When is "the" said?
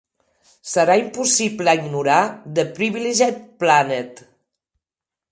2.59-2.65